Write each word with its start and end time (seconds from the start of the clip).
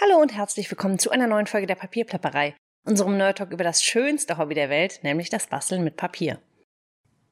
Hallo 0.00 0.20
und 0.20 0.32
herzlich 0.32 0.70
willkommen 0.70 1.00
zu 1.00 1.10
einer 1.10 1.26
neuen 1.26 1.48
Folge 1.48 1.66
der 1.66 1.74
Papierplapperei, 1.74 2.54
unserem 2.86 3.16
Nerd 3.16 3.38
Talk 3.38 3.50
über 3.50 3.64
das 3.64 3.82
schönste 3.82 4.38
Hobby 4.38 4.54
der 4.54 4.70
Welt, 4.70 5.00
nämlich 5.02 5.28
das 5.28 5.48
Basteln 5.48 5.82
mit 5.82 5.96
Papier. 5.96 6.40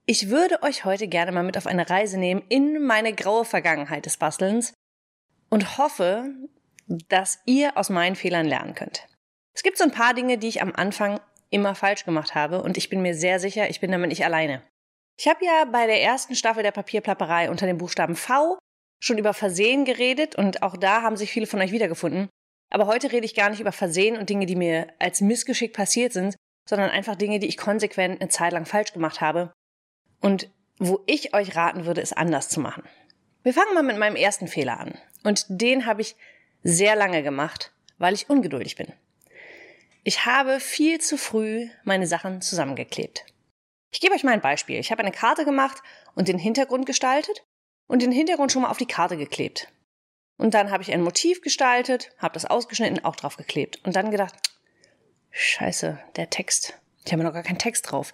Ich 0.04 0.31
würde 0.31 0.61
euch 0.64 0.84
heute 0.84 1.06
gerne 1.06 1.30
mal 1.30 1.44
mit 1.44 1.56
auf 1.56 1.68
eine 1.68 1.88
Reise 1.88 2.18
nehmen 2.18 2.42
in 2.48 2.84
meine 2.84 3.12
graue 3.12 3.44
Vergangenheit 3.44 4.04
des 4.04 4.16
Bastelns 4.16 4.74
und 5.48 5.79
hoffe, 5.79 6.34
dass 7.08 7.38
ihr 7.46 7.76
aus 7.76 7.88
meinen 7.88 8.16
Fehlern 8.16 8.47
lernen 8.47 8.74
könnt. 8.74 9.06
Es 9.54 9.62
gibt 9.62 9.78
so 9.78 9.85
ein 9.85 9.92
paar 9.92 10.14
Dinge, 10.14 10.37
die 10.37 10.48
ich 10.48 10.60
am 10.60 10.74
Anfang 10.74 11.21
immer 11.51 11.76
falsch 11.76 12.04
gemacht 12.04 12.35
habe 12.35 12.64
und 12.64 12.76
ich 12.76 12.88
bin 12.88 13.01
mir 13.01 13.14
sehr 13.14 13.38
sicher, 13.38 13.71
ich 13.71 13.78
bin 13.78 13.92
damit 13.92 14.08
nicht 14.08 14.24
alleine. 14.24 14.60
Ich 15.17 15.28
habe 15.28 15.44
ja 15.44 15.67
bei 15.67 15.87
der 15.87 16.02
ersten 16.02 16.34
Staffel 16.34 16.64
der 16.64 16.73
Papierplapperei 16.73 17.48
unter 17.48 17.66
dem 17.66 17.78
Buchstaben 17.78 18.16
V 18.16 18.59
schon 19.01 19.19
über 19.19 19.34
Versehen 19.34 19.84
geredet 19.84 20.34
und 20.34 20.64
auch 20.64 20.77
da 20.77 21.02
haben 21.02 21.16
sich 21.16 21.30
viele 21.30 21.46
von 21.46 21.60
euch 21.60 21.70
wiedergefunden. 21.70 22.28
Aber 22.70 22.87
heute 22.87 23.12
rede 23.12 23.27
ich 23.27 23.34
gar 23.34 23.51
nicht 23.51 23.60
über 23.60 23.73
Versehen 23.73 24.16
und 24.16 24.28
Dinge, 24.28 24.46
die 24.46 24.56
mir 24.56 24.88
als 24.98 25.20
Missgeschick 25.20 25.72
passiert 25.72 26.12
sind, 26.12 26.36
sondern 26.68 26.91
einfach 26.91 27.16
Dinge, 27.16 27.38
die 27.38 27.46
ich 27.46 27.56
konsequent 27.56 28.20
eine 28.20 28.28
Zeit 28.28 28.52
lang 28.52 28.66
falsch 28.66 28.92
gemacht 28.92 29.20
habe 29.20 29.52
und 30.20 30.50
wo 30.78 31.02
ich 31.06 31.34
euch 31.34 31.56
raten 31.56 31.86
würde, 31.86 32.00
es 32.00 32.12
anders 32.12 32.48
zu 32.48 32.60
machen. 32.60 32.82
Wir 33.42 33.55
fangen 33.55 33.74
mal 33.74 33.82
mit 33.82 33.96
meinem 33.96 34.16
ersten 34.16 34.48
Fehler 34.48 34.80
an. 34.80 34.98
Und 35.22 35.46
den 35.48 35.86
habe 35.86 36.02
ich 36.02 36.16
sehr 36.62 36.96
lange 36.96 37.22
gemacht, 37.22 37.72
weil 37.98 38.14
ich 38.14 38.28
ungeduldig 38.28 38.77
bin. 38.77 38.92
Ich 40.02 40.27
habe 40.27 40.60
viel 40.60 41.00
zu 41.00 41.16
früh 41.16 41.69
meine 41.84 42.06
Sachen 42.06 42.41
zusammengeklebt. 42.41 43.24
Ich 43.92 44.00
gebe 44.00 44.14
euch 44.14 44.24
mal 44.24 44.33
ein 44.33 44.41
Beispiel. 44.41 44.78
Ich 44.78 44.91
habe 44.91 45.02
eine 45.02 45.12
Karte 45.12 45.44
gemacht 45.44 45.83
und 46.14 46.28
den 46.28 46.38
Hintergrund 46.38 46.86
gestaltet 46.86 47.44
und 47.86 48.02
den 48.02 48.12
Hintergrund 48.12 48.52
schon 48.52 48.62
mal 48.62 48.70
auf 48.70 48.78
die 48.78 48.86
Karte 48.86 49.16
geklebt. 49.16 49.69
Und 50.38 50.54
dann 50.54 50.70
habe 50.70 50.82
ich 50.82 50.92
ein 50.92 51.02
Motiv 51.02 51.40
gestaltet, 51.40 52.10
habe 52.18 52.34
das 52.34 52.44
ausgeschnitten, 52.44 53.04
auch 53.04 53.16
drauf 53.16 53.36
geklebt. 53.36 53.80
Und 53.84 53.96
dann 53.96 54.10
gedacht, 54.10 54.34
scheiße, 55.30 55.98
der 56.16 56.30
Text. 56.30 56.78
Ich 57.05 57.12
habe 57.12 57.22
noch 57.22 57.33
gar 57.33 57.42
keinen 57.42 57.58
Text 57.58 57.91
drauf. 57.91 58.12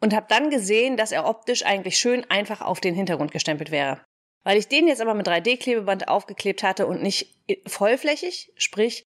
Und 0.00 0.14
habe 0.14 0.26
dann 0.28 0.50
gesehen, 0.50 0.96
dass 0.96 1.12
er 1.12 1.26
optisch 1.26 1.64
eigentlich 1.64 1.98
schön 1.98 2.24
einfach 2.30 2.60
auf 2.60 2.80
den 2.80 2.94
Hintergrund 2.94 3.32
gestempelt 3.32 3.70
wäre. 3.70 4.00
Weil 4.44 4.56
ich 4.56 4.68
den 4.68 4.86
jetzt 4.86 5.00
aber 5.00 5.14
mit 5.14 5.26
3D-Klebeband 5.28 6.08
aufgeklebt 6.08 6.62
hatte 6.62 6.86
und 6.86 7.02
nicht 7.02 7.34
vollflächig, 7.66 8.52
sprich 8.56 9.04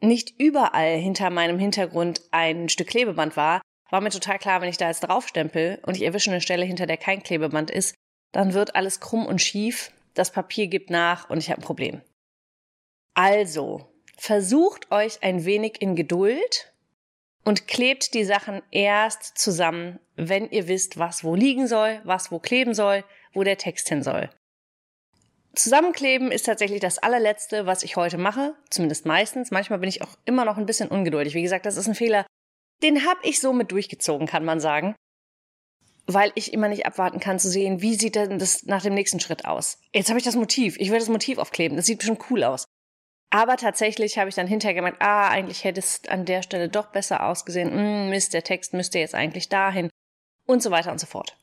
nicht 0.00 0.38
überall 0.38 0.96
hinter 0.96 1.28
meinem 1.30 1.58
Hintergrund 1.58 2.22
ein 2.30 2.68
Stück 2.68 2.88
Klebeband 2.88 3.36
war, 3.36 3.60
war 3.90 4.00
mir 4.00 4.10
total 4.10 4.38
klar, 4.38 4.60
wenn 4.60 4.68
ich 4.68 4.78
da 4.78 4.88
jetzt 4.88 5.00
draufstempel 5.00 5.80
und 5.82 5.96
ich 5.96 6.02
erwische 6.02 6.30
eine 6.30 6.40
Stelle, 6.40 6.64
hinter 6.64 6.86
der 6.86 6.96
kein 6.96 7.22
Klebeband 7.22 7.70
ist, 7.70 7.94
dann 8.32 8.54
wird 8.54 8.76
alles 8.76 9.00
krumm 9.00 9.26
und 9.26 9.42
schief, 9.42 9.92
das 10.14 10.32
Papier 10.32 10.66
gibt 10.66 10.90
nach 10.90 11.30
und 11.30 11.38
ich 11.38 11.50
habe 11.50 11.60
ein 11.60 11.64
Problem. 11.64 12.02
Also, 13.14 13.92
versucht 14.16 14.90
euch 14.90 15.22
ein 15.22 15.44
wenig 15.44 15.80
in 15.80 15.96
Geduld 15.96 16.72
und 17.44 17.66
klebt 17.66 18.14
die 18.14 18.24
Sachen 18.24 18.62
erst 18.70 19.38
zusammen, 19.38 19.98
wenn 20.16 20.50
ihr 20.50 20.68
wisst, 20.68 20.98
was 20.98 21.24
wo 21.24 21.34
liegen 21.34 21.66
soll, 21.66 22.00
was 22.04 22.30
wo 22.30 22.38
kleben 22.38 22.74
soll, 22.74 23.04
wo 23.32 23.42
der 23.42 23.58
Text 23.58 23.88
hin 23.88 24.02
soll. 24.02 24.30
Zusammenkleben 25.54 26.30
ist 26.30 26.46
tatsächlich 26.46 26.80
das 26.80 26.98
allerletzte, 26.98 27.66
was 27.66 27.82
ich 27.82 27.96
heute 27.96 28.18
mache, 28.18 28.54
zumindest 28.68 29.04
meistens. 29.04 29.50
Manchmal 29.50 29.80
bin 29.80 29.88
ich 29.88 30.02
auch 30.02 30.16
immer 30.24 30.44
noch 30.44 30.58
ein 30.58 30.66
bisschen 30.66 30.88
ungeduldig. 30.88 31.34
Wie 31.34 31.42
gesagt, 31.42 31.66
das 31.66 31.76
ist 31.76 31.88
ein 31.88 31.96
Fehler, 31.96 32.24
den 32.82 33.04
habe 33.04 33.20
ich 33.24 33.40
so 33.40 33.52
mit 33.52 33.72
durchgezogen, 33.72 34.26
kann 34.26 34.44
man 34.44 34.60
sagen 34.60 34.94
weil 36.14 36.32
ich 36.34 36.52
immer 36.52 36.68
nicht 36.68 36.86
abwarten 36.86 37.20
kann 37.20 37.38
zu 37.38 37.48
sehen, 37.48 37.82
wie 37.82 37.94
sieht 37.94 38.14
denn 38.14 38.38
das 38.38 38.64
nach 38.64 38.82
dem 38.82 38.94
nächsten 38.94 39.20
Schritt 39.20 39.44
aus. 39.44 39.78
Jetzt 39.94 40.08
habe 40.08 40.18
ich 40.18 40.24
das 40.24 40.36
Motiv, 40.36 40.76
ich 40.78 40.90
will 40.90 40.98
das 40.98 41.08
Motiv 41.08 41.38
aufkleben, 41.38 41.76
das 41.76 41.86
sieht 41.86 41.98
bestimmt 41.98 42.24
cool 42.30 42.44
aus. 42.44 42.64
Aber 43.30 43.56
tatsächlich 43.56 44.18
habe 44.18 44.28
ich 44.28 44.34
dann 44.34 44.48
hinterher 44.48 44.74
gemeint, 44.74 44.96
ah, 44.98 45.28
eigentlich 45.28 45.62
hätte 45.62 45.78
es 45.78 46.02
an 46.08 46.24
der 46.24 46.42
Stelle 46.42 46.68
doch 46.68 46.86
besser 46.86 47.24
ausgesehen, 47.26 47.70
hm, 47.70 48.10
Mist, 48.10 48.34
der 48.34 48.42
Text 48.42 48.74
müsste 48.74 48.98
jetzt 48.98 49.14
eigentlich 49.14 49.48
dahin 49.48 49.88
und 50.46 50.62
so 50.62 50.70
weiter 50.70 50.90
und 50.90 50.98
so 50.98 51.06
fort. 51.06 51.36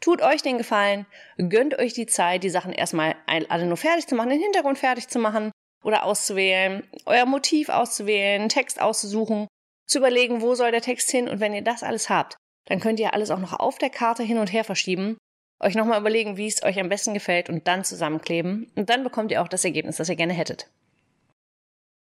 Tut 0.00 0.22
euch 0.22 0.40
den 0.40 0.56
Gefallen, 0.56 1.04
gönnt 1.36 1.78
euch 1.78 1.92
die 1.92 2.06
Zeit, 2.06 2.42
die 2.42 2.50
Sachen 2.50 2.72
erstmal 2.72 3.16
alle 3.26 3.66
nur 3.66 3.76
fertig 3.76 4.06
zu 4.06 4.14
machen, 4.14 4.30
den 4.30 4.40
Hintergrund 4.40 4.78
fertig 4.78 5.08
zu 5.08 5.18
machen 5.18 5.52
oder 5.84 6.04
auszuwählen, 6.04 6.88
euer 7.04 7.26
Motiv 7.26 7.68
auszuwählen, 7.68 8.48
Text 8.48 8.80
auszusuchen, 8.80 9.46
zu 9.86 9.98
überlegen, 9.98 10.40
wo 10.40 10.54
soll 10.54 10.70
der 10.70 10.80
Text 10.80 11.10
hin 11.10 11.28
und 11.28 11.40
wenn 11.40 11.52
ihr 11.54 11.62
das 11.62 11.82
alles 11.82 12.08
habt, 12.08 12.36
dann 12.66 12.80
könnt 12.80 13.00
ihr 13.00 13.14
alles 13.14 13.30
auch 13.30 13.38
noch 13.38 13.58
auf 13.58 13.78
der 13.78 13.90
Karte 13.90 14.22
hin 14.22 14.38
und 14.38 14.52
her 14.52 14.64
verschieben, 14.64 15.16
euch 15.60 15.74
nochmal 15.74 16.00
überlegen, 16.00 16.36
wie 16.36 16.46
es 16.46 16.62
euch 16.62 16.78
am 16.78 16.88
besten 16.88 17.14
gefällt 17.14 17.48
und 17.48 17.66
dann 17.66 17.84
zusammenkleben. 17.84 18.70
Und 18.76 18.90
dann 18.90 19.04
bekommt 19.04 19.30
ihr 19.30 19.42
auch 19.42 19.48
das 19.48 19.64
Ergebnis, 19.64 19.96
das 19.96 20.08
ihr 20.08 20.16
gerne 20.16 20.34
hättet. 20.34 20.68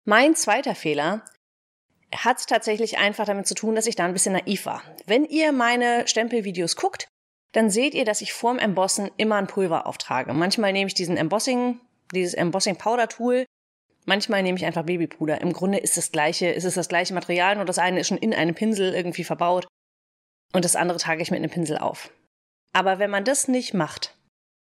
Mein 0.05 0.35
zweiter 0.35 0.73
Fehler 0.73 1.23
hat 2.15 2.47
tatsächlich 2.47 2.97
einfach 2.97 3.25
damit 3.25 3.45
zu 3.45 3.53
tun, 3.53 3.75
dass 3.75 3.85
ich 3.85 3.95
da 3.95 4.05
ein 4.05 4.13
bisschen 4.13 4.33
naiv 4.33 4.65
war. 4.65 4.81
Wenn 5.05 5.25
ihr 5.25 5.51
meine 5.51 6.07
Stempelvideos 6.07 6.77
guckt, 6.77 7.07
dann 7.51 7.69
seht 7.69 7.93
ihr, 7.93 8.05
dass 8.05 8.21
ich 8.21 8.33
vorm 8.33 8.59
Embossen 8.59 9.11
immer 9.17 9.35
ein 9.35 9.47
Pulver 9.47 9.85
auftrage. 9.85 10.33
Manchmal 10.33 10.73
nehme 10.73 10.87
ich 10.87 10.93
diesen 10.93 11.17
Embossing, 11.17 11.79
dieses 12.13 12.33
Embossing 12.33 12.77
Powder 12.77 13.09
Tool. 13.09 13.45
Manchmal 14.05 14.41
nehme 14.41 14.57
ich 14.57 14.65
einfach 14.65 14.83
Babypuder. 14.83 15.41
Im 15.41 15.51
Grunde 15.51 15.79
ist 15.79 15.97
das 15.97 16.11
gleiche, 16.11 16.47
ist 16.47 16.63
es 16.63 16.75
das 16.75 16.87
gleiche 16.87 17.13
Material, 17.13 17.57
nur 17.57 17.65
das 17.65 17.77
eine 17.77 17.99
ist 17.99 18.07
schon 18.07 18.17
in 18.17 18.33
einem 18.33 18.55
Pinsel 18.55 18.93
irgendwie 18.93 19.25
verbaut 19.25 19.67
und 20.53 20.65
das 20.65 20.75
andere 20.75 20.97
trage 20.97 21.21
ich 21.21 21.31
mit 21.31 21.39
einem 21.39 21.51
Pinsel 21.51 21.77
auf. 21.77 22.11
Aber 22.73 22.99
wenn 22.99 23.09
man 23.09 23.23
das 23.23 23.47
nicht 23.47 23.73
macht 23.73 24.15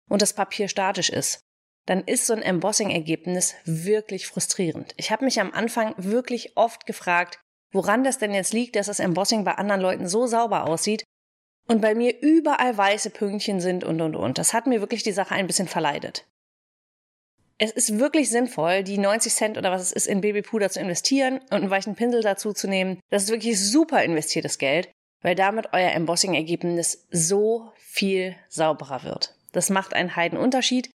und 0.10 0.22
das 0.22 0.34
Papier 0.34 0.68
statisch 0.68 1.10
ist, 1.10 1.40
dann 1.86 2.04
ist 2.04 2.26
so 2.26 2.34
ein 2.34 2.42
Embossing-Ergebnis 2.42 3.56
wirklich 3.66 4.28
frustrierend. 4.28 4.94
Ich 4.98 5.12
habe 5.12 5.26
mich 5.26 5.40
am 5.40 5.54
Anfang 5.54 5.94
wirklich 5.98 6.58
oft 6.58 6.86
gefragt, 6.86 7.40
woran 7.72 8.04
das 8.04 8.18
denn 8.18 8.34
jetzt 8.34 8.54
liegt, 8.54 8.76
dass 8.76 8.88
das 8.88 9.00
Embossing 9.00 9.44
bei 9.44 9.54
anderen 9.54 9.82
Leuten 9.82 10.08
so 10.08 10.28
sauber 10.28 10.66
aussieht 10.66 11.04
und 11.68 11.82
bei 11.82 11.96
mir 11.96 12.22
überall 12.22 12.78
weiße 12.78 13.10
Pünktchen 13.10 13.62
sind 13.62 13.84
und 13.84 14.02
und 14.02 14.16
und. 14.16 14.38
Das 14.38 14.54
hat 14.54 14.68
mir 14.68 14.82
wirklich 14.82 15.04
die 15.04 15.12
Sache 15.12 15.36
ein 15.36 15.48
bisschen 15.48 15.68
verleidet. 15.68 16.26
Es 17.58 17.72
ist 17.72 17.98
wirklich 17.98 18.30
sinnvoll, 18.30 18.84
die 18.84 18.98
90 18.98 19.34
Cent 19.34 19.58
oder 19.58 19.72
was 19.72 19.82
es 19.82 19.92
ist 19.92 20.08
in 20.08 20.22
Babypuder 20.22 20.70
zu 20.70 20.80
investieren 20.80 21.40
und 21.40 21.54
einen 21.54 21.70
weichen 21.70 21.96
Pinsel 21.96 22.22
dazu 22.22 22.54
zu 22.54 22.68
nehmen. 22.68 23.00
Das 23.10 23.24
ist 23.24 23.30
wirklich 23.30 23.60
super 23.60 24.04
investiertes 24.04 24.60
Geld 24.60 24.92
weil 25.28 25.36
damit 25.36 25.74
euer 25.74 25.92
Embossing-Ergebnis 25.92 27.06
so 27.12 27.70
viel 27.76 28.38
sauberer 28.48 29.04
wird. 29.04 29.36
Das 29.52 29.70
macht 29.70 29.94
einen 29.94 30.16
Heidenunterschied. 30.16 30.90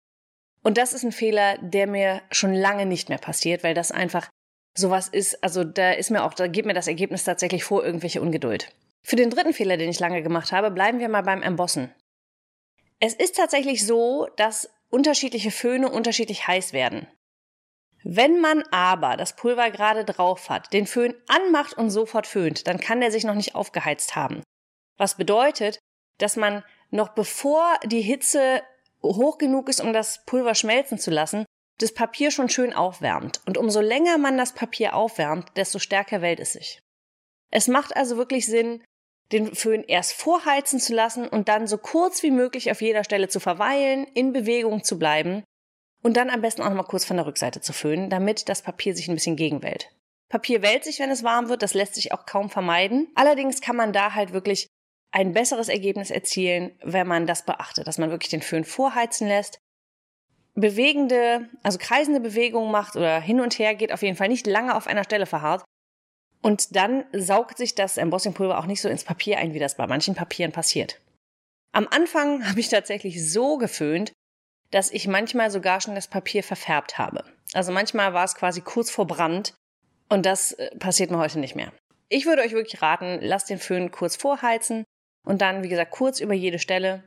Und 0.62 0.78
das 0.78 0.94
ist 0.94 1.02
ein 1.02 1.12
Fehler, 1.12 1.58
der 1.58 1.86
mir 1.86 2.22
schon 2.30 2.54
lange 2.54 2.86
nicht 2.86 3.10
mehr 3.10 3.18
passiert, 3.18 3.62
weil 3.62 3.74
das 3.74 3.92
einfach 3.92 4.30
sowas 4.74 5.08
ist, 5.08 5.44
also 5.44 5.64
da 5.64 5.90
ist 5.90 6.10
mir 6.10 6.24
auch, 6.24 6.32
da 6.32 6.46
gibt 6.46 6.64
mir 6.64 6.72
das 6.72 6.86
Ergebnis 6.86 7.24
tatsächlich 7.24 7.62
vor 7.62 7.84
irgendwelche 7.84 8.22
Ungeduld. 8.22 8.74
Für 9.02 9.16
den 9.16 9.28
dritten 9.28 9.52
Fehler, 9.52 9.76
den 9.76 9.90
ich 9.90 10.00
lange 10.00 10.22
gemacht 10.22 10.50
habe, 10.50 10.70
bleiben 10.70 10.98
wir 10.98 11.10
mal 11.10 11.20
beim 11.20 11.42
Embossen. 11.42 11.92
Es 13.00 13.12
ist 13.12 13.36
tatsächlich 13.36 13.86
so, 13.86 14.28
dass 14.38 14.70
unterschiedliche 14.88 15.50
Föhne 15.50 15.90
unterschiedlich 15.90 16.48
heiß 16.48 16.72
werden. 16.72 17.06
Wenn 18.04 18.40
man 18.40 18.62
aber 18.70 19.16
das 19.16 19.36
Pulver 19.36 19.70
gerade 19.70 20.04
drauf 20.04 20.50
hat, 20.50 20.72
den 20.72 20.86
Föhn 20.86 21.14
anmacht 21.28 21.74
und 21.74 21.90
sofort 21.90 22.26
föhnt, 22.26 22.66
dann 22.66 22.78
kann 22.78 23.00
der 23.00 23.12
sich 23.12 23.24
noch 23.24 23.34
nicht 23.34 23.54
aufgeheizt 23.54 24.16
haben. 24.16 24.42
Was 24.98 25.16
bedeutet, 25.16 25.78
dass 26.18 26.36
man 26.36 26.64
noch 26.90 27.10
bevor 27.10 27.78
die 27.84 28.02
Hitze 28.02 28.62
hoch 29.02 29.38
genug 29.38 29.68
ist, 29.68 29.80
um 29.80 29.92
das 29.92 30.24
Pulver 30.26 30.54
schmelzen 30.54 30.98
zu 30.98 31.10
lassen, 31.10 31.44
das 31.78 31.92
Papier 31.92 32.30
schon 32.30 32.48
schön 32.48 32.72
aufwärmt. 32.72 33.40
Und 33.46 33.58
umso 33.58 33.80
länger 33.80 34.18
man 34.18 34.36
das 34.36 34.52
Papier 34.52 34.94
aufwärmt, 34.94 35.48
desto 35.56 35.78
stärker 35.78 36.22
wählt 36.22 36.40
es 36.40 36.52
sich. 36.52 36.80
Es 37.50 37.68
macht 37.68 37.96
also 37.96 38.16
wirklich 38.16 38.46
Sinn, 38.46 38.82
den 39.32 39.54
Föhn 39.54 39.82
erst 39.82 40.12
vorheizen 40.12 40.78
zu 40.78 40.94
lassen 40.94 41.26
und 41.26 41.48
dann 41.48 41.66
so 41.66 41.78
kurz 41.78 42.22
wie 42.22 42.30
möglich 42.30 42.70
auf 42.70 42.82
jeder 42.82 43.02
Stelle 43.04 43.28
zu 43.28 43.40
verweilen, 43.40 44.04
in 44.14 44.32
Bewegung 44.32 44.84
zu 44.84 44.98
bleiben, 44.98 45.42
und 46.02 46.16
dann 46.16 46.30
am 46.30 46.40
besten 46.40 46.62
auch 46.62 46.68
noch 46.68 46.76
mal 46.76 46.82
kurz 46.82 47.04
von 47.04 47.16
der 47.16 47.26
Rückseite 47.26 47.60
zu 47.60 47.72
föhnen, 47.72 48.10
damit 48.10 48.48
das 48.48 48.62
Papier 48.62 48.94
sich 48.94 49.08
ein 49.08 49.14
bisschen 49.14 49.36
gegenwählt. 49.36 49.90
Papier 50.28 50.62
wählt 50.62 50.84
sich, 50.84 50.98
wenn 50.98 51.10
es 51.10 51.22
warm 51.22 51.48
wird, 51.48 51.62
das 51.62 51.74
lässt 51.74 51.94
sich 51.94 52.12
auch 52.12 52.26
kaum 52.26 52.48
vermeiden. 52.50 53.08
Allerdings 53.14 53.60
kann 53.60 53.76
man 53.76 53.92
da 53.92 54.14
halt 54.14 54.32
wirklich 54.32 54.66
ein 55.10 55.32
besseres 55.32 55.68
Ergebnis 55.68 56.10
erzielen, 56.10 56.72
wenn 56.82 57.06
man 57.06 57.26
das 57.26 57.44
beachtet, 57.44 57.86
dass 57.86 57.98
man 57.98 58.10
wirklich 58.10 58.30
den 58.30 58.40
Föhn 58.40 58.64
vorheizen 58.64 59.28
lässt, 59.28 59.58
bewegende, 60.54 61.50
also 61.62 61.78
kreisende 61.78 62.20
Bewegungen 62.20 62.70
macht 62.70 62.96
oder 62.96 63.20
hin 63.20 63.40
und 63.40 63.58
her 63.58 63.74
geht, 63.74 63.92
auf 63.92 64.02
jeden 64.02 64.16
Fall 64.16 64.28
nicht 64.28 64.46
lange 64.46 64.74
auf 64.74 64.86
einer 64.86 65.04
Stelle 65.04 65.26
verharrt. 65.26 65.64
Und 66.40 66.74
dann 66.74 67.04
saugt 67.12 67.58
sich 67.58 67.74
das 67.74 67.98
Embossingpulver 67.98 68.58
auch 68.58 68.66
nicht 68.66 68.80
so 68.80 68.88
ins 68.88 69.04
Papier 69.04 69.38
ein, 69.38 69.54
wie 69.54 69.60
das 69.60 69.76
bei 69.76 69.86
manchen 69.86 70.14
Papieren 70.14 70.50
passiert. 70.50 71.00
Am 71.72 71.86
Anfang 71.88 72.48
habe 72.48 72.60
ich 72.60 72.68
tatsächlich 72.68 73.30
so 73.30 73.58
geföhnt, 73.58 74.12
dass 74.72 74.90
ich 74.90 75.06
manchmal 75.06 75.50
sogar 75.50 75.80
schon 75.80 75.94
das 75.94 76.08
Papier 76.08 76.42
verfärbt 76.42 76.98
habe. 76.98 77.24
Also 77.52 77.70
manchmal 77.70 78.12
war 78.14 78.24
es 78.24 78.34
quasi 78.34 78.60
kurz 78.62 78.90
vor 78.90 79.06
Brand 79.06 79.54
und 80.08 80.26
das 80.26 80.52
äh, 80.52 80.76
passiert 80.76 81.10
mir 81.10 81.18
heute 81.18 81.38
nicht 81.38 81.54
mehr. 81.54 81.72
Ich 82.08 82.26
würde 82.26 82.42
euch 82.42 82.52
wirklich 82.52 82.82
raten, 82.82 83.18
lasst 83.20 83.48
den 83.48 83.58
Föhn 83.58 83.90
kurz 83.90 84.16
vorheizen 84.16 84.84
und 85.24 85.40
dann, 85.40 85.62
wie 85.62 85.68
gesagt, 85.68 85.92
kurz 85.92 86.20
über 86.20 86.34
jede 86.34 86.58
Stelle. 86.58 87.04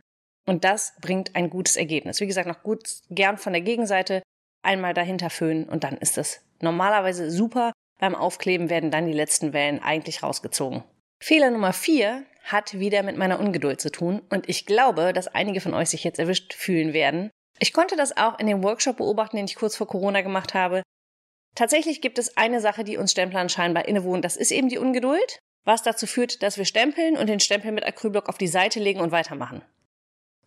Und 0.48 0.64
das 0.64 0.94
bringt 1.02 1.36
ein 1.36 1.50
gutes 1.50 1.76
Ergebnis. 1.76 2.22
Wie 2.22 2.28
gesagt, 2.28 2.48
noch 2.48 2.64
gut 2.64 2.88
gern 3.10 3.38
von 3.38 3.54
der 3.54 3.64
Gegenseite 3.64 4.22
einmal 4.64 4.94
dahinter 4.94 5.30
föhnen 5.30 5.66
und 5.66 5.84
dann 5.84 5.98
ist 5.98 6.18
es 6.18 6.42
normalerweise 6.62 7.30
super. 7.32 7.72
Beim 8.00 8.16
Aufkleben 8.16 8.70
werden 8.70 8.92
dann 8.92 9.08
die 9.08 9.14
letzten 9.14 9.54
Wellen 9.54 9.82
eigentlich 9.82 10.22
rausgezogen. 10.22 10.84
Fehler 11.24 11.50
Nummer 11.50 11.74
vier 11.74 12.26
hat 12.44 12.78
wieder 12.78 13.02
mit 13.04 13.18
meiner 13.18 13.40
Ungeduld 13.40 13.82
zu 13.82 13.92
tun 13.92 14.22
und 14.30 14.50
ich 14.50 14.66
glaube, 14.66 15.14
dass 15.14 15.28
einige 15.28 15.62
von 15.62 15.74
euch 15.74 15.90
sich 15.90 16.04
jetzt 16.04 16.20
erwischt 16.20 16.54
fühlen 16.54 16.94
werden. 16.94 17.32
Ich 17.60 17.74
konnte 17.74 17.96
das 17.96 18.18
auch 18.18 18.40
in 18.40 18.48
dem 18.48 18.64
Workshop 18.64 18.98
beobachten, 18.98 19.38
den 19.38 19.46
ich 19.46 19.56
kurz 19.56 19.76
vor 19.76 19.88
Corona 19.88 20.22
gemacht 20.22 20.54
habe. 20.54 20.84
Tatsächlich 21.56 22.02
gibt 22.02 22.20
es 22.20 22.36
eine 22.36 22.60
Sache, 22.60 22.84
die 22.84 22.98
uns 22.98 23.12
Stemplern 23.12 23.48
scheinbar 23.48 23.88
innewohnt. 23.88 24.26
Das 24.26 24.36
ist 24.36 24.52
eben 24.52 24.68
die 24.68 24.78
Ungeduld, 24.78 25.40
was 25.64 25.84
dazu 25.84 26.06
führt, 26.06 26.44
dass 26.44 26.58
wir 26.58 26.66
stempeln 26.66 27.18
und 27.18 27.28
den 27.28 27.40
Stempel 27.40 27.72
mit 27.72 27.86
Acrylblock 27.86 28.28
auf 28.28 28.38
die 28.38 28.48
Seite 28.48 28.80
legen 28.80 29.00
und 29.00 29.12
weitermachen. 29.12 29.62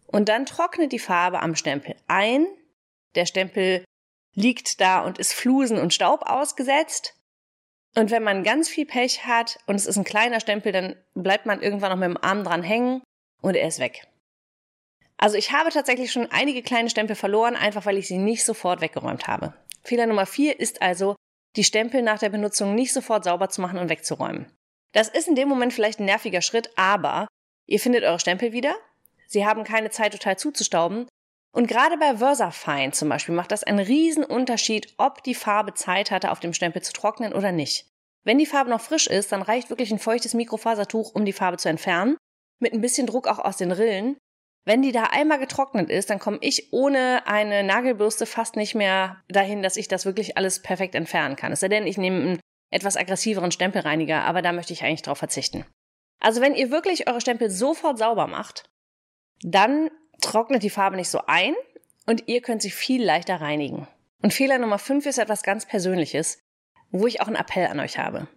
Und 0.07 0.29
dann 0.29 0.47
trocknet 0.47 0.93
die 0.93 0.99
Farbe 0.99 1.41
am 1.41 1.55
Stempel 1.55 1.97
ein. 2.07 2.47
Der 3.15 3.27
Stempel 3.27 3.85
liegt 4.35 4.81
da 4.81 5.01
und 5.01 5.19
ist 5.19 5.33
Flusen 5.33 5.79
und 5.79 5.95
Staub 5.95 6.23
ausgesetzt. 6.29 7.15
Und 7.97 8.11
wenn 8.11 8.23
man 8.23 8.45
ganz 8.45 8.69
viel 8.69 8.87
Pech 8.87 9.27
hat 9.27 9.59
und 9.67 9.75
es 9.75 9.87
ist 9.87 9.97
ein 9.97 10.05
kleiner 10.05 10.41
Stempel, 10.41 10.73
dann 10.73 10.97
bleibt 11.15 11.47
man 11.47 11.63
irgendwann 11.63 11.91
noch 11.91 11.99
mit 11.99 12.09
dem 12.09 12.23
Arm 12.23 12.45
dran 12.45 12.63
hängen 12.63 13.03
und 13.41 13.57
er 13.57 13.67
ist 13.67 13.81
weg. 13.81 14.07
Also 15.19 15.37
ich 15.37 15.53
habe 15.53 15.71
tatsächlich 15.71 16.11
schon 16.13 16.31
einige 16.31 16.63
kleine 16.63 16.89
Stempel 16.89 17.17
verloren, 17.17 17.57
einfach 17.57 17.85
weil 17.87 17.99
ich 17.99 18.09
sie 18.09 18.19
nicht 18.19 18.45
sofort 18.45 18.81
weggeräumt 18.81 19.27
habe. 19.27 19.53
Fehler 19.83 20.07
Nummer 20.07 20.27
vier 20.27 20.59
ist 20.59 20.81
also, 20.81 21.17
die 21.57 21.65
Stempel 21.65 22.03
nach 22.03 22.19
der 22.19 22.29
Benutzung 22.29 22.75
nicht 22.75 22.93
sofort 22.93 23.25
sauber 23.25 23.49
zu 23.49 23.61
machen 23.61 23.79
und 23.79 23.89
wegzuräumen. 23.89 24.51
Das 24.93 25.09
ist 25.09 25.29
in 25.29 25.35
dem 25.35 25.49
Moment 25.49 25.73
vielleicht 25.73 25.99
ein 25.99 26.07
nerviger 26.07 26.41
Schritt, 26.41 26.71
aber 26.77 27.27
ihr 27.67 27.81
findet 27.81 28.05
eure 28.05 28.21
Stempel 28.21 28.53
wieder, 28.53 28.75
sie 29.27 29.45
haben 29.45 29.65
keine 29.65 29.91
Zeit 29.91 30.13
total 30.13 30.39
zuzustauben 30.39 31.09
und 31.53 31.67
gerade 31.67 31.97
bei 31.97 32.17
Versafine 32.19 32.93
zum 32.93 33.09
Beispiel 33.09 33.35
macht 33.35 33.51
das 33.51 33.65
einen 33.65 33.81
riesen 33.81 34.25
Unterschied, 34.25 34.95
ob 34.97 35.23
die 35.25 35.35
Farbe 35.35 35.75
Zeit 35.75 36.11
hatte, 36.11 36.31
auf 36.31 36.41
dem 36.41 36.53
Stempel 36.53 36.83
zu 36.83 36.93
trocknen 36.93 37.33
oder 37.33 37.53
nicht. 37.53 37.87
Wenn 38.25 38.39
die 38.39 38.47
Farbe 38.47 38.71
noch 38.71 38.81
frisch 38.81 39.07
ist, 39.07 39.33
dann 39.33 39.43
reicht 39.43 39.71
wirklich 39.71 39.91
ein 39.91 39.99
feuchtes 39.99 40.35
Mikrofasertuch, 40.35 41.15
um 41.15 41.25
die 41.25 41.33
Farbe 41.33 41.57
zu 41.57 41.69
entfernen, 41.69 42.17
mit 42.61 42.73
ein 42.73 42.81
bisschen 42.81 43.07
Druck 43.07 43.27
auch 43.27 43.39
aus 43.39 43.57
den 43.57 43.73
Rillen. 43.73 44.17
Wenn 44.69 44.83
die 44.83 44.93
da 44.93 45.05
einmal 45.05 45.39
getrocknet 45.39 45.89
ist, 45.89 46.11
dann 46.11 46.19
komme 46.19 46.37
ich 46.43 46.75
ohne 46.75 47.27
eine 47.27 47.63
Nagelbürste 47.63 48.27
fast 48.27 48.55
nicht 48.55 48.75
mehr 48.75 49.17
dahin, 49.27 49.63
dass 49.63 49.79
ich 49.79 49.89
das 49.89 50.05
wirklich 50.05 50.37
alles 50.37 50.61
perfekt 50.61 50.95
entfernen 50.95 51.37
kann. 51.37 51.53
Es 51.53 51.61
sei 51.61 51.69
denn, 51.69 51.87
ich 51.87 51.97
nehme 51.97 52.21
einen 52.21 52.41
etwas 52.71 52.99
aggressiveren 52.99 53.51
Stempelreiniger, 53.51 54.25
aber 54.25 54.43
da 54.43 54.53
möchte 54.53 54.75
ich 54.75 54.85
eigentlich 54.85 55.01
drauf 55.01 55.17
verzichten. 55.17 55.65
Also 56.21 56.43
wenn 56.43 56.55
ihr 56.55 56.71
wirklich 56.71 57.09
eure 57.09 57.23
Stempel 57.23 57.49
sofort 57.49 57.97
sauber 57.97 58.27
macht, 58.27 58.69
dann 59.41 59.89
trocknet 60.21 60.63
die 60.63 60.69
Farbe 60.69 60.97
nicht 60.97 61.09
so 61.09 61.23
ein 61.27 61.55
und 62.05 62.29
ihr 62.29 62.43
könnt 62.43 62.61
sie 62.61 62.71
viel 62.71 63.03
leichter 63.03 63.41
reinigen. 63.41 63.89
Und 64.21 64.35
Fehler 64.35 64.59
Nummer 64.59 64.79
5 64.79 65.07
ist 65.07 65.17
etwas 65.17 65.43
ganz 65.43 65.65
Persönliches, 65.65 66.41
wo 66.91 67.07
ich 67.07 67.23
auch 67.23 67.27
einen 67.27 67.37
Appell 67.37 67.69
an 67.69 67.81
euch 67.81 67.97
habe. 67.97 68.29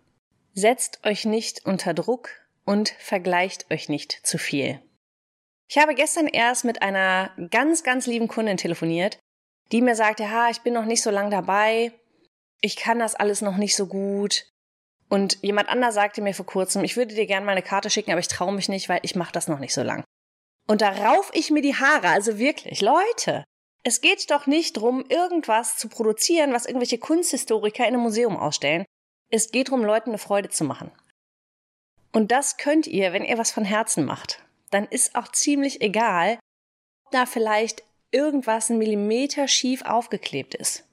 Setzt 0.53 1.05
euch 1.05 1.25
nicht 1.25 1.65
unter 1.65 1.93
Druck 1.93 2.29
und 2.63 2.87
vergleicht 2.99 3.69
euch 3.69 3.89
nicht 3.89 4.13
zu 4.25 4.37
viel. 4.37 4.81
Ich 5.71 5.77
habe 5.77 5.95
gestern 5.95 6.27
erst 6.27 6.65
mit 6.65 6.81
einer 6.81 7.31
ganz, 7.49 7.83
ganz 7.83 8.05
lieben 8.05 8.27
Kundin 8.27 8.57
telefoniert, 8.57 9.19
die 9.71 9.81
mir 9.81 9.95
sagte, 9.95 10.29
ha, 10.29 10.49
ich 10.49 10.63
bin 10.63 10.73
noch 10.73 10.83
nicht 10.83 11.01
so 11.01 11.11
lang 11.11 11.31
dabei, 11.31 11.93
ich 12.59 12.75
kann 12.75 12.99
das 12.99 13.15
alles 13.15 13.41
noch 13.41 13.55
nicht 13.55 13.77
so 13.77 13.87
gut. 13.87 14.47
Und 15.07 15.41
jemand 15.41 15.69
anderer 15.69 15.93
sagte 15.93 16.21
mir 16.21 16.33
vor 16.33 16.45
kurzem, 16.45 16.83
ich 16.83 16.97
würde 16.97 17.15
dir 17.15 17.25
gerne 17.25 17.45
mal 17.45 17.53
eine 17.53 17.61
Karte 17.61 17.89
schicken, 17.89 18.11
aber 18.11 18.19
ich 18.19 18.27
traue 18.27 18.51
mich 18.51 18.67
nicht, 18.67 18.89
weil 18.89 18.99
ich 19.03 19.15
mache 19.15 19.31
das 19.31 19.47
noch 19.47 19.59
nicht 19.59 19.73
so 19.73 19.81
lang. 19.81 20.03
Und 20.67 20.81
da 20.81 20.89
rauf 20.89 21.31
ich 21.33 21.51
mir 21.51 21.61
die 21.61 21.75
Haare, 21.75 22.09
also 22.09 22.37
wirklich, 22.37 22.81
Leute. 22.81 23.45
Es 23.83 24.01
geht 24.01 24.29
doch 24.29 24.47
nicht 24.47 24.73
drum, 24.73 25.05
irgendwas 25.07 25.77
zu 25.77 25.87
produzieren, 25.87 26.51
was 26.51 26.65
irgendwelche 26.65 26.97
Kunsthistoriker 26.97 27.87
in 27.87 27.93
einem 27.93 28.03
Museum 28.03 28.35
ausstellen. 28.35 28.83
Es 29.29 29.51
geht 29.51 29.69
darum, 29.69 29.85
Leuten 29.85 30.09
eine 30.09 30.17
Freude 30.17 30.49
zu 30.49 30.65
machen. 30.65 30.91
Und 32.11 32.33
das 32.33 32.57
könnt 32.57 32.87
ihr, 32.87 33.13
wenn 33.13 33.23
ihr 33.23 33.37
was 33.37 33.51
von 33.51 33.63
Herzen 33.63 34.03
macht. 34.03 34.43
Dann 34.71 34.85
ist 34.85 35.15
auch 35.15 35.27
ziemlich 35.27 35.81
egal, 35.81 36.39
ob 37.05 37.11
da 37.11 37.25
vielleicht 37.25 37.83
irgendwas 38.11 38.69
ein 38.69 38.77
Millimeter 38.77 39.47
schief 39.47 39.83
aufgeklebt 39.83 40.55
ist. 40.55 40.83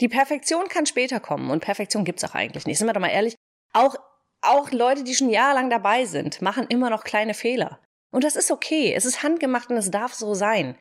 Die 0.00 0.08
Perfektion 0.08 0.68
kann 0.68 0.86
später 0.86 1.20
kommen 1.20 1.50
und 1.50 1.60
Perfektion 1.60 2.04
gibt's 2.04 2.24
auch 2.24 2.34
eigentlich 2.34 2.66
nicht. 2.66 2.78
Sind 2.78 2.86
wir 2.86 2.92
doch 2.92 3.00
mal 3.00 3.08
ehrlich. 3.08 3.36
Auch, 3.72 3.96
auch 4.40 4.70
Leute, 4.70 5.04
die 5.04 5.14
schon 5.14 5.30
jahrelang 5.30 5.70
dabei 5.70 6.04
sind, 6.04 6.42
machen 6.42 6.66
immer 6.68 6.90
noch 6.90 7.04
kleine 7.04 7.34
Fehler. 7.34 7.80
Und 8.10 8.24
das 8.24 8.36
ist 8.36 8.50
okay. 8.50 8.92
Es 8.94 9.04
ist 9.04 9.22
handgemacht 9.22 9.70
und 9.70 9.76
es 9.76 9.90
darf 9.90 10.14
so 10.14 10.34
sein. 10.34 10.76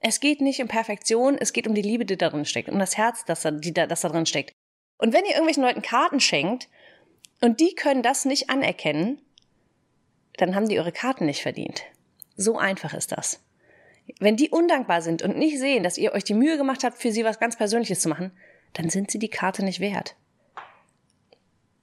Es 0.00 0.18
geht 0.18 0.40
nicht 0.40 0.60
um 0.60 0.68
Perfektion, 0.68 1.36
es 1.38 1.52
geht 1.52 1.68
um 1.68 1.74
die 1.74 1.82
Liebe, 1.82 2.04
die 2.04 2.16
da 2.16 2.28
drin 2.28 2.44
steckt, 2.44 2.68
um 2.68 2.78
das 2.78 2.96
Herz, 2.96 3.24
das 3.24 3.42
da, 3.42 3.52
die 3.52 3.72
da, 3.72 3.86
das 3.86 4.00
da 4.00 4.08
drin 4.08 4.26
steckt. 4.26 4.52
Und 4.98 5.12
wenn 5.12 5.24
ihr 5.24 5.30
irgendwelchen 5.30 5.62
Leuten 5.62 5.82
Karten 5.82 6.18
schenkt 6.18 6.68
und 7.40 7.60
die 7.60 7.74
können 7.74 8.02
das 8.02 8.24
nicht 8.24 8.50
anerkennen, 8.50 9.20
dann 10.42 10.54
haben 10.54 10.68
die 10.68 10.78
eure 10.78 10.92
Karten 10.92 11.26
nicht 11.26 11.42
verdient. 11.42 11.82
So 12.36 12.58
einfach 12.58 12.94
ist 12.94 13.12
das. 13.12 13.40
Wenn 14.18 14.36
die 14.36 14.50
undankbar 14.50 15.00
sind 15.00 15.22
und 15.22 15.36
nicht 15.36 15.58
sehen, 15.58 15.82
dass 15.82 15.98
ihr 15.98 16.12
euch 16.12 16.24
die 16.24 16.34
Mühe 16.34 16.56
gemacht 16.56 16.84
habt, 16.84 16.98
für 16.98 17.12
sie 17.12 17.24
was 17.24 17.38
ganz 17.38 17.56
Persönliches 17.56 18.00
zu 18.00 18.08
machen, 18.08 18.32
dann 18.72 18.90
sind 18.90 19.10
sie 19.10 19.18
die 19.18 19.28
Karte 19.28 19.64
nicht 19.64 19.80
wert. 19.80 20.16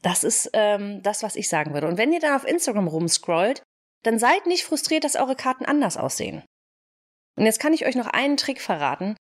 Das 0.02 0.24
ist 0.24 0.50
ähm, 0.54 1.02
das, 1.04 1.24
was 1.24 1.36
ich 1.36 1.50
sagen 1.50 1.74
würde. 1.74 1.88
Und 1.88 1.98
wenn 1.98 2.14
ihr 2.14 2.20
dann 2.20 2.36
auf 2.36 2.48
Instagram 2.48 2.88
rumscrollt 2.88 3.64
dann 4.04 4.20
seid 4.20 4.46
nicht 4.46 4.64
frustriert, 4.64 5.04
dass 5.04 5.16
eure 5.16 5.36
Karten 5.36 5.66
anders 5.66 5.98
aussehen. 5.98 6.44
Und 7.36 7.46
jetzt 7.46 7.60
kann 7.60 7.74
ich 7.74 7.86
euch 7.86 7.96
noch 7.96 8.08
einen 8.08 8.38
Trick 8.38 8.62
verraten, 8.62 9.16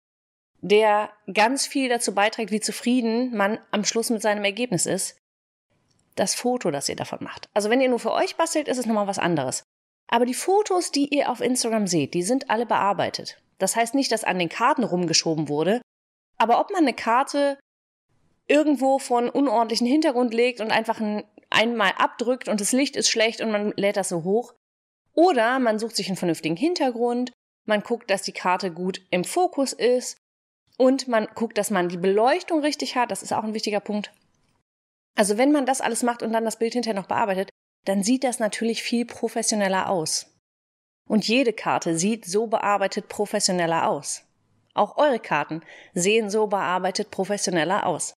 der 0.61 1.11
ganz 1.33 1.67
viel 1.67 1.89
dazu 1.89 2.13
beiträgt, 2.13 2.51
wie 2.51 2.59
zufrieden 2.59 3.35
man 3.35 3.59
am 3.71 3.83
Schluss 3.83 4.09
mit 4.09 4.21
seinem 4.21 4.43
Ergebnis 4.43 4.85
ist. 4.85 5.17
Das 6.17 6.35
Foto, 6.35 6.71
das 6.71 6.89
ihr 6.89 6.95
davon 6.95 7.19
macht. 7.21 7.47
Also 7.53 7.69
wenn 7.69 7.79
ihr 7.79 7.89
nur 7.89 7.99
für 7.99 8.11
euch 8.11 8.35
bastelt, 8.35 8.67
ist 8.67 8.77
es 8.77 8.85
nochmal 8.85 9.07
was 9.07 9.19
anderes. 9.19 9.63
Aber 10.09 10.25
die 10.25 10.33
Fotos, 10.33 10.91
die 10.91 11.13
ihr 11.15 11.29
auf 11.29 11.41
Instagram 11.41 11.87
seht, 11.87 12.13
die 12.13 12.23
sind 12.23 12.49
alle 12.49 12.65
bearbeitet. 12.65 13.39
Das 13.59 13.75
heißt 13.75 13.93
nicht, 13.93 14.11
dass 14.11 14.23
an 14.23 14.39
den 14.39 14.49
Karten 14.49 14.83
rumgeschoben 14.83 15.47
wurde, 15.47 15.81
aber 16.37 16.59
ob 16.59 16.71
man 16.71 16.83
eine 16.83 16.93
Karte 16.93 17.59
irgendwo 18.47 18.99
von 18.99 19.29
unordentlichen 19.29 19.87
Hintergrund 19.87 20.33
legt 20.33 20.59
und 20.59 20.71
einfach 20.71 20.99
ein, 20.99 21.23
einmal 21.49 21.91
abdrückt 21.97 22.47
und 22.47 22.61
das 22.61 22.71
Licht 22.71 22.95
ist 22.95 23.09
schlecht 23.09 23.41
und 23.41 23.51
man 23.51 23.73
lädt 23.75 23.97
das 23.97 24.09
so 24.09 24.23
hoch, 24.23 24.53
oder 25.13 25.59
man 25.59 25.79
sucht 25.79 25.95
sich 25.95 26.07
einen 26.07 26.17
vernünftigen 26.17 26.55
Hintergrund, 26.55 27.31
man 27.65 27.81
guckt, 27.81 28.09
dass 28.09 28.21
die 28.21 28.31
Karte 28.31 28.71
gut 28.71 29.01
im 29.09 29.23
Fokus 29.23 29.73
ist 29.73 30.17
und 30.77 31.07
man 31.07 31.27
guckt, 31.35 31.57
dass 31.57 31.71
man 31.71 31.89
die 31.89 31.97
Beleuchtung 31.97 32.61
richtig 32.61 32.95
hat. 32.95 33.11
Das 33.11 33.23
ist 33.23 33.33
auch 33.33 33.43
ein 33.43 33.53
wichtiger 33.53 33.79
Punkt. 33.79 34.11
Also 35.17 35.37
wenn 35.37 35.51
man 35.51 35.65
das 35.65 35.81
alles 35.81 36.03
macht 36.03 36.21
und 36.21 36.31
dann 36.31 36.45
das 36.45 36.59
Bild 36.59 36.73
hinterher 36.73 36.99
noch 36.99 37.07
bearbeitet, 37.07 37.49
dann 37.85 38.03
sieht 38.03 38.23
das 38.23 38.39
natürlich 38.39 38.83
viel 38.83 39.05
professioneller 39.05 39.89
aus. 39.89 40.37
Und 41.09 41.27
jede 41.27 41.53
Karte 41.53 41.97
sieht 41.97 42.25
so 42.25 42.47
bearbeitet 42.47 43.09
professioneller 43.09 43.89
aus. 43.89 44.23
Auch 44.73 44.97
eure 44.97 45.19
Karten 45.19 45.61
sehen 45.93 46.29
so 46.29 46.47
bearbeitet 46.47 47.09
professioneller 47.09 47.85
aus. 47.87 48.13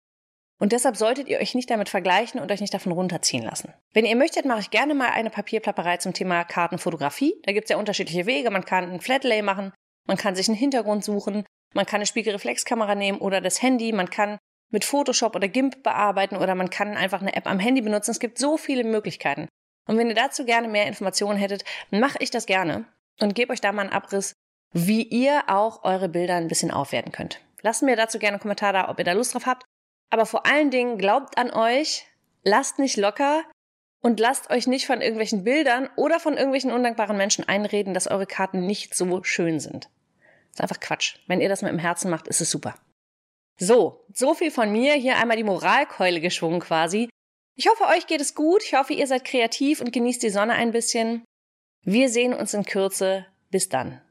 Und 0.59 0.71
deshalb 0.71 0.97
solltet 0.97 1.27
ihr 1.27 1.39
euch 1.39 1.53
nicht 1.53 1.69
damit 1.69 1.87
vergleichen 1.87 2.41
und 2.41 2.51
euch 2.51 2.61
nicht 2.61 2.73
davon 2.73 2.93
runterziehen 2.93 3.43
lassen. 3.43 3.73
Wenn 3.93 4.05
ihr 4.05 4.15
möchtet, 4.15 4.45
mache 4.45 4.61
ich 4.61 4.71
gerne 4.71 4.95
mal 4.95 5.09
eine 5.09 5.29
Papierplapperei 5.29 5.97
zum 5.97 6.13
Thema 6.13 6.43
Kartenfotografie. 6.45 7.39
Da 7.43 7.51
gibt 7.51 7.65
es 7.65 7.69
ja 7.69 7.77
unterschiedliche 7.77 8.25
Wege. 8.25 8.49
Man 8.49 8.65
kann 8.65 8.91
ein 8.91 9.01
Flatlay 9.01 9.43
machen, 9.43 9.71
man 10.07 10.17
kann 10.17 10.35
sich 10.35 10.47
einen 10.47 10.57
Hintergrund 10.57 11.03
suchen, 11.03 11.45
man 11.75 11.85
kann 11.85 11.97
eine 11.97 12.07
Spiegelreflexkamera 12.07 12.95
nehmen 12.95 13.19
oder 13.19 13.39
das 13.39 13.61
Handy, 13.61 13.91
man 13.91 14.09
kann 14.09 14.39
mit 14.69 14.85
Photoshop 14.85 15.35
oder 15.35 15.47
GIMP 15.47 15.83
bearbeiten 15.83 16.37
oder 16.37 16.55
man 16.55 16.69
kann 16.69 16.97
einfach 16.97 17.21
eine 17.21 17.35
App 17.35 17.47
am 17.47 17.59
Handy 17.59 17.81
benutzen. 17.81 18.11
Es 18.11 18.19
gibt 18.19 18.37
so 18.37 18.57
viele 18.57 18.83
Möglichkeiten. 18.83 19.47
Und 19.87 19.97
wenn 19.97 20.09
ihr 20.09 20.15
dazu 20.15 20.45
gerne 20.45 20.67
mehr 20.67 20.87
Informationen 20.87 21.39
hättet, 21.39 21.63
mache 21.91 22.17
ich 22.19 22.29
das 22.29 22.45
gerne 22.45 22.85
und 23.19 23.35
gebe 23.35 23.53
euch 23.53 23.61
da 23.61 23.71
mal 23.71 23.83
einen 23.83 23.91
Abriss, 23.91 24.33
wie 24.73 25.03
ihr 25.03 25.43
auch 25.47 25.83
eure 25.83 26.09
Bilder 26.09 26.35
ein 26.35 26.49
bisschen 26.49 26.71
aufwerten 26.71 27.11
könnt. 27.11 27.39
Lasst 27.61 27.83
mir 27.83 27.95
dazu 27.95 28.19
gerne 28.19 28.35
einen 28.35 28.41
Kommentar 28.41 28.73
da, 28.73 28.89
ob 28.89 28.99
ihr 28.99 29.05
da 29.05 29.13
Lust 29.13 29.33
drauf 29.33 29.45
habt. 29.45 29.63
Aber 30.09 30.25
vor 30.25 30.45
allen 30.45 30.71
Dingen 30.71 30.97
glaubt 30.97 31.37
an 31.37 31.51
euch, 31.51 32.05
lasst 32.43 32.79
nicht 32.79 32.97
locker 32.97 33.43
und 34.01 34.19
lasst 34.19 34.49
euch 34.49 34.67
nicht 34.67 34.85
von 34.85 35.01
irgendwelchen 35.01 35.43
Bildern 35.43 35.89
oder 35.95 36.19
von 36.19 36.33
irgendwelchen 36.33 36.71
undankbaren 36.71 37.17
Menschen 37.17 37.47
einreden, 37.47 37.93
dass 37.93 38.07
eure 38.07 38.27
Karten 38.27 38.65
nicht 38.65 38.93
so 38.93 39.23
schön 39.23 39.59
sind. 39.59 39.85
Das 39.85 40.55
ist 40.55 40.61
einfach 40.61 40.79
Quatsch. 40.79 41.17
Wenn 41.27 41.41
ihr 41.41 41.49
das 41.49 41.61
mit 41.61 41.71
dem 41.71 41.79
Herzen 41.79 42.09
macht, 42.09 42.27
ist 42.27 42.41
es 42.41 42.51
super. 42.51 42.75
So, 43.59 44.05
so 44.13 44.33
viel 44.33 44.51
von 44.51 44.71
mir. 44.71 44.93
Hier 44.93 45.17
einmal 45.17 45.37
die 45.37 45.43
Moralkeule 45.43 46.21
geschwungen 46.21 46.59
quasi. 46.59 47.09
Ich 47.55 47.67
hoffe, 47.67 47.85
euch 47.85 48.05
geht 48.07 48.21
es 48.21 48.35
gut. 48.35 48.63
Ich 48.63 48.75
hoffe, 48.75 48.93
ihr 48.93 49.07
seid 49.07 49.25
kreativ 49.25 49.81
und 49.81 49.91
genießt 49.91 50.21
die 50.21 50.29
Sonne 50.29 50.53
ein 50.53 50.71
bisschen. 50.71 51.23
Wir 51.83 52.09
sehen 52.09 52.33
uns 52.33 52.53
in 52.53 52.65
Kürze. 52.65 53.25
Bis 53.49 53.69
dann. 53.69 54.01